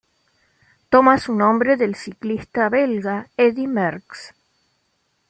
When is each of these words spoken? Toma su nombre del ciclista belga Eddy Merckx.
Toma 0.89 1.19
su 1.19 1.35
nombre 1.35 1.77
del 1.77 1.93
ciclista 1.93 2.69
belga 2.69 3.27
Eddy 3.37 3.67
Merckx. 3.67 4.33